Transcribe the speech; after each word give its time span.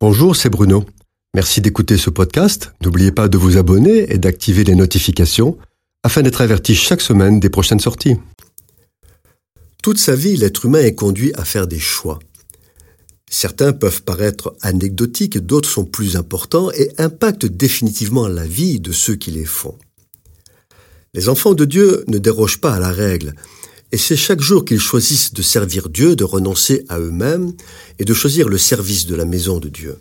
Bonjour, 0.00 0.36
c'est 0.36 0.48
Bruno. 0.48 0.84
Merci 1.34 1.60
d'écouter 1.60 1.96
ce 1.96 2.08
podcast. 2.08 2.72
N'oubliez 2.84 3.10
pas 3.10 3.26
de 3.26 3.36
vous 3.36 3.56
abonner 3.56 4.12
et 4.12 4.18
d'activer 4.18 4.62
les 4.62 4.76
notifications 4.76 5.58
afin 6.04 6.22
d'être 6.22 6.40
averti 6.40 6.76
chaque 6.76 7.00
semaine 7.00 7.40
des 7.40 7.50
prochaines 7.50 7.80
sorties. 7.80 8.14
Toute 9.82 9.98
sa 9.98 10.14
vie, 10.14 10.36
l'être 10.36 10.66
humain 10.66 10.82
est 10.82 10.94
conduit 10.94 11.32
à 11.34 11.44
faire 11.44 11.66
des 11.66 11.80
choix. 11.80 12.20
Certains 13.28 13.72
peuvent 13.72 14.04
paraître 14.04 14.54
anecdotiques, 14.62 15.38
d'autres 15.38 15.68
sont 15.68 15.84
plus 15.84 16.14
importants 16.14 16.70
et 16.70 16.92
impactent 16.98 17.46
définitivement 17.46 18.28
la 18.28 18.46
vie 18.46 18.78
de 18.78 18.92
ceux 18.92 19.16
qui 19.16 19.32
les 19.32 19.46
font. 19.46 19.76
Les 21.12 21.28
enfants 21.28 21.54
de 21.54 21.64
Dieu 21.64 22.04
ne 22.06 22.18
dérogent 22.18 22.60
pas 22.60 22.74
à 22.74 22.78
la 22.78 22.92
règle, 22.92 23.34
et 23.92 23.98
c'est 23.98 24.16
chaque 24.16 24.40
jour 24.40 24.64
qu'ils 24.64 24.80
choisissent 24.80 25.32
de 25.32 25.42
servir 25.42 25.88
Dieu, 25.88 26.14
de 26.14 26.24
renoncer 26.24 26.84
à 26.88 26.98
eux-mêmes 26.98 27.52
et 27.98 28.04
de 28.04 28.14
choisir 28.14 28.48
le 28.48 28.58
service 28.58 29.06
de 29.06 29.14
la 29.14 29.24
maison 29.24 29.58
de 29.58 29.68
Dieu. 29.68 29.96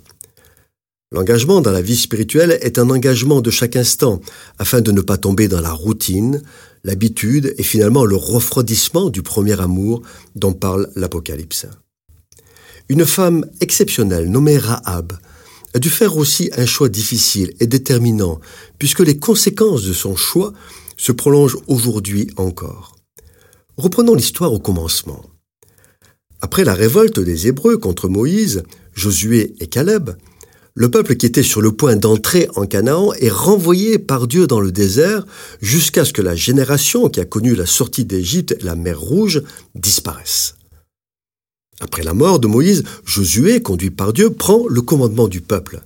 L'engagement 1.13 1.61
dans 1.61 1.71
la 1.71 1.81
vie 1.81 1.95
spirituelle 1.95 2.57
est 2.61 2.79
un 2.79 2.89
engagement 2.89 3.39
de 3.39 3.49
chaque 3.49 3.77
instant, 3.77 4.19
afin 4.59 4.81
de 4.81 4.91
ne 4.91 4.99
pas 4.99 5.17
tomber 5.17 5.47
dans 5.47 5.61
la 5.61 5.71
routine, 5.71 6.41
l'habitude 6.83 7.53
et 7.57 7.63
finalement 7.63 8.03
le 8.03 8.17
refroidissement 8.17 9.09
du 9.09 9.21
premier 9.21 9.59
amour 9.61 10.01
dont 10.35 10.51
parle 10.51 10.89
l'Apocalypse. 10.95 11.67
Une 12.89 13.05
femme 13.05 13.45
exceptionnelle 13.61 14.29
nommée 14.29 14.57
Rahab 14.57 15.13
a 15.73 15.79
dû 15.79 15.89
faire 15.89 16.17
aussi 16.17 16.49
un 16.57 16.65
choix 16.65 16.89
difficile 16.89 17.53
et 17.61 17.67
déterminant, 17.67 18.41
puisque 18.77 18.99
les 18.99 19.17
conséquences 19.17 19.83
de 19.83 19.93
son 19.93 20.17
choix 20.17 20.51
se 20.97 21.13
prolongent 21.13 21.57
aujourd'hui 21.67 22.27
encore. 22.35 22.96
Reprenons 23.77 24.15
l'histoire 24.15 24.53
au 24.53 24.59
commencement. 24.59 25.23
Après 26.41 26.63
la 26.63 26.73
révolte 26.73 27.19
des 27.19 27.47
Hébreux 27.47 27.77
contre 27.77 28.09
Moïse, 28.09 28.63
Josué 28.95 29.53
et 29.59 29.67
Caleb, 29.67 30.11
le 30.73 30.89
peuple 30.89 31.15
qui 31.15 31.27
était 31.27 31.43
sur 31.43 31.61
le 31.61 31.71
point 31.71 31.95
d'entrer 31.95 32.47
en 32.55 32.65
Canaan 32.65 33.13
est 33.13 33.29
renvoyé 33.29 33.99
par 33.99 34.27
Dieu 34.27 34.47
dans 34.47 34.59
le 34.59 34.71
désert 34.71 35.25
jusqu'à 35.61 36.05
ce 36.05 36.13
que 36.13 36.23
la 36.23 36.35
génération 36.35 37.07
qui 37.09 37.19
a 37.19 37.25
connu 37.25 37.53
la 37.53 37.67
sortie 37.67 38.05
d'Égypte 38.05 38.55
et 38.59 38.63
la 38.63 38.75
mer 38.75 38.99
Rouge 38.99 39.43
disparaisse. 39.75 40.55
Après 41.79 42.01
la 42.01 42.15
mort 42.15 42.39
de 42.39 42.47
Moïse, 42.47 42.83
Josué, 43.05 43.61
conduit 43.61 43.91
par 43.91 44.11
Dieu, 44.11 44.31
prend 44.31 44.65
le 44.67 44.81
commandement 44.81 45.27
du 45.27 45.41
peuple. 45.41 45.81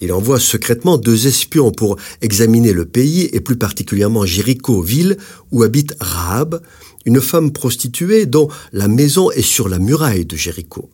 Il 0.00 0.12
envoie 0.12 0.38
secrètement 0.38 0.98
deux 0.98 1.26
espions 1.26 1.70
pour 1.70 1.96
examiner 2.20 2.72
le 2.72 2.84
pays 2.84 3.28
et 3.32 3.40
plus 3.40 3.56
particulièrement 3.56 4.26
Jéricho, 4.26 4.82
ville 4.82 5.16
où 5.52 5.62
habite 5.62 5.94
Rahab, 6.00 6.60
une 7.06 7.20
femme 7.20 7.52
prostituée 7.52 8.26
dont 8.26 8.48
la 8.72 8.88
maison 8.88 9.30
est 9.30 9.42
sur 9.42 9.68
la 9.68 9.78
muraille 9.78 10.26
de 10.26 10.36
Jéricho. 10.36 10.90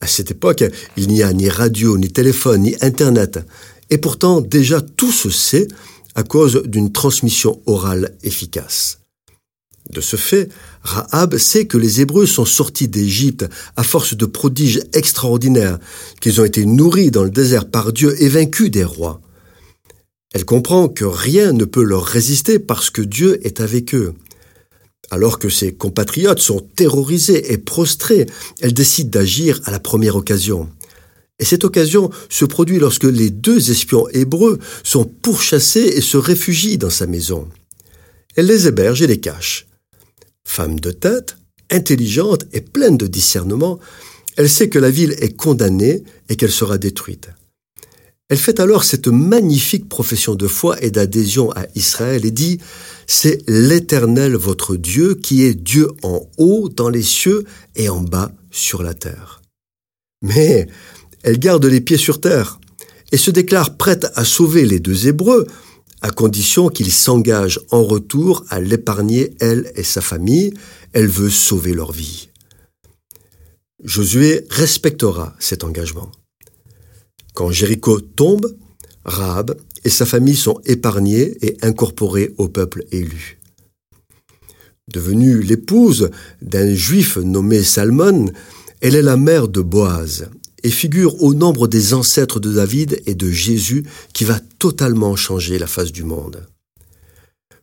À 0.00 0.06
cette 0.06 0.30
époque, 0.30 0.64
il 0.96 1.08
n'y 1.08 1.22
a 1.22 1.32
ni 1.32 1.48
radio, 1.48 1.96
ni 1.96 2.10
téléphone, 2.10 2.62
ni 2.62 2.76
Internet, 2.80 3.38
et 3.90 3.98
pourtant 3.98 4.40
déjà 4.40 4.80
tout 4.80 5.12
se 5.12 5.30
sait 5.30 5.68
à 6.14 6.22
cause 6.22 6.62
d'une 6.64 6.92
transmission 6.92 7.60
orale 7.66 8.16
efficace. 8.22 9.05
De 9.90 10.00
ce 10.00 10.16
fait, 10.16 10.48
Rahab 10.82 11.36
sait 11.36 11.66
que 11.66 11.78
les 11.78 12.00
Hébreux 12.00 12.26
sont 12.26 12.44
sortis 12.44 12.88
d'Égypte 12.88 13.46
à 13.76 13.84
force 13.84 14.16
de 14.16 14.26
prodiges 14.26 14.82
extraordinaires, 14.92 15.78
qu'ils 16.20 16.40
ont 16.40 16.44
été 16.44 16.66
nourris 16.66 17.10
dans 17.10 17.24
le 17.24 17.30
désert 17.30 17.70
par 17.70 17.92
Dieu 17.92 18.20
et 18.20 18.28
vaincus 18.28 18.70
des 18.70 18.84
rois. 18.84 19.20
Elle 20.32 20.44
comprend 20.44 20.88
que 20.88 21.04
rien 21.04 21.52
ne 21.52 21.64
peut 21.64 21.84
leur 21.84 22.04
résister 22.04 22.58
parce 22.58 22.90
que 22.90 23.02
Dieu 23.02 23.38
est 23.46 23.60
avec 23.60 23.94
eux. 23.94 24.14
Alors 25.10 25.38
que 25.38 25.48
ses 25.48 25.72
compatriotes 25.72 26.40
sont 26.40 26.60
terrorisés 26.60 27.52
et 27.52 27.58
prostrés, 27.58 28.26
elle 28.60 28.74
décide 28.74 29.08
d'agir 29.08 29.60
à 29.64 29.70
la 29.70 29.78
première 29.78 30.16
occasion. 30.16 30.68
Et 31.38 31.44
cette 31.44 31.64
occasion 31.64 32.10
se 32.28 32.44
produit 32.44 32.78
lorsque 32.78 33.04
les 33.04 33.30
deux 33.30 33.70
espions 33.70 34.08
hébreux 34.08 34.58
sont 34.82 35.04
pourchassés 35.04 35.92
et 35.94 36.00
se 36.00 36.16
réfugient 36.16 36.78
dans 36.78 36.90
sa 36.90 37.06
maison. 37.06 37.48
Elle 38.34 38.46
les 38.46 38.66
héberge 38.66 39.02
et 39.02 39.06
les 39.06 39.20
cache. 39.20 39.66
Femme 40.48 40.80
de 40.80 40.92
tête, 40.92 41.36
intelligente 41.70 42.46
et 42.52 42.62
pleine 42.62 42.96
de 42.96 43.08
discernement, 43.08 43.78
elle 44.36 44.48
sait 44.48 44.70
que 44.70 44.78
la 44.78 44.90
ville 44.90 45.14
est 45.18 45.36
condamnée 45.36 46.04
et 46.30 46.36
qu'elle 46.36 46.52
sera 46.52 46.78
détruite. 46.78 47.28
Elle 48.28 48.38
fait 48.38 48.58
alors 48.60 48.84
cette 48.84 49.08
magnifique 49.08 49.88
profession 49.88 50.34
de 50.34 50.46
foi 50.46 50.82
et 50.82 50.90
d'adhésion 50.90 51.50
à 51.52 51.66
Israël 51.74 52.24
et 52.24 52.30
dit 52.30 52.58
C'est 53.06 53.42
l'Éternel 53.48 54.34
votre 54.36 54.76
Dieu 54.76 55.16
qui 55.16 55.42
est 55.42 55.54
Dieu 55.54 55.88
en 56.02 56.22
haut 56.38 56.68
dans 56.68 56.88
les 56.88 57.02
cieux 57.02 57.44
et 57.74 57.88
en 57.88 58.00
bas 58.00 58.32
sur 58.50 58.82
la 58.82 58.94
terre. 58.94 59.42
Mais 60.22 60.68
elle 61.22 61.38
garde 61.38 61.66
les 61.66 61.80
pieds 61.80 61.98
sur 61.98 62.20
terre 62.20 62.60
et 63.12 63.16
se 63.16 63.30
déclare 63.30 63.76
prête 63.76 64.06
à 64.14 64.24
sauver 64.24 64.64
les 64.64 64.80
deux 64.80 65.08
Hébreux 65.08 65.46
à 66.02 66.10
condition 66.10 66.68
qu'il 66.68 66.92
s'engage 66.92 67.60
en 67.70 67.82
retour 67.82 68.44
à 68.48 68.60
l'épargner, 68.60 69.34
elle 69.40 69.72
et 69.76 69.82
sa 69.82 70.00
famille. 70.00 70.54
Elle 70.92 71.08
veut 71.08 71.30
sauver 71.30 71.74
leur 71.74 71.92
vie. 71.92 72.28
Josué 73.82 74.46
respectera 74.50 75.34
cet 75.38 75.64
engagement. 75.64 76.10
Quand 77.34 77.50
Jéricho 77.50 78.00
tombe, 78.00 78.56
Rahab 79.04 79.56
et 79.84 79.90
sa 79.90 80.06
famille 80.06 80.36
sont 80.36 80.60
épargnés 80.64 81.36
et 81.42 81.56
incorporés 81.62 82.34
au 82.38 82.48
peuple 82.48 82.84
élu. 82.90 83.38
Devenue 84.88 85.42
l'épouse 85.42 86.10
d'un 86.42 86.74
juif 86.74 87.16
nommé 87.16 87.62
Salmon, 87.62 88.26
elle 88.80 88.94
est 88.94 89.02
la 89.02 89.16
mère 89.16 89.48
de 89.48 89.60
Boaz 89.60 90.28
et 90.66 90.70
figure 90.70 91.22
au 91.22 91.32
nombre 91.32 91.68
des 91.68 91.94
ancêtres 91.94 92.40
de 92.40 92.52
David 92.52 93.00
et 93.06 93.14
de 93.14 93.30
Jésus 93.30 93.86
qui 94.12 94.24
va 94.24 94.40
totalement 94.58 95.14
changer 95.14 95.60
la 95.60 95.68
face 95.68 95.92
du 95.92 96.02
monde. 96.02 96.44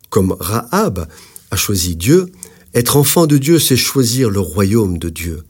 Comme 0.10 0.34
Rahab 0.40 1.10
a 1.52 1.56
choisi 1.58 1.98
Dieu, 1.98 2.28
être 2.74 2.96
enfant 2.96 3.28
de 3.28 3.38
Dieu, 3.38 3.60
c'est 3.60 3.76
choisir 3.76 4.30
le 4.30 4.40
royaume 4.40 5.00
de 5.00 5.10
Dieu. 5.10 5.44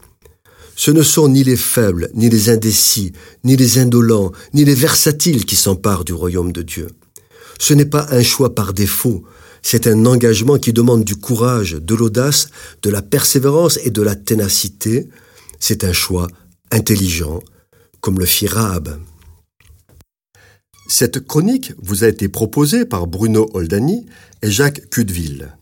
Ce 0.75 0.89
ne 0.89 1.03
sont 1.03 1.27
ni 1.27 1.43
les 1.43 1.55
faibles, 1.55 2.09
ni 2.15 2.27
les 2.27 2.49
indécis, 2.49 3.13
ni 3.43 3.55
les 3.55 3.77
indolents, 3.77 4.31
ni 4.55 4.65
les 4.65 4.73
versatiles 4.73 5.45
qui 5.45 5.55
s'emparent 5.55 6.05
du 6.05 6.13
royaume 6.13 6.53
de 6.53 6.63
Dieu. 6.63 6.87
Ce 7.59 7.75
n'est 7.75 7.85
pas 7.85 8.07
un 8.09 8.23
choix 8.23 8.55
par 8.55 8.73
défaut, 8.73 9.25
c'est 9.61 9.85
un 9.85 10.07
engagement 10.07 10.57
qui 10.57 10.73
demande 10.73 11.03
du 11.03 11.17
courage, 11.17 11.73
de 11.73 11.93
l'audace, 11.93 12.47
de 12.81 12.89
la 12.89 13.03
persévérance 13.03 13.77
et 13.83 13.91
de 13.91 14.01
la 14.01 14.15
ténacité. 14.15 15.07
C'est 15.59 15.83
un 15.83 15.93
choix 15.93 16.27
intelligent, 16.73 17.41
comme 18.01 18.19
le 18.19 18.25
fit 18.25 18.47
Rahab. 18.47 18.99
Cette 20.87 21.25
chronique 21.25 21.73
vous 21.77 22.03
a 22.03 22.07
été 22.07 22.27
proposée 22.27 22.85
par 22.85 23.07
Bruno 23.07 23.49
Oldani 23.53 24.05
et 24.41 24.51
Jacques 24.51 24.89
Cudeville. 24.89 25.55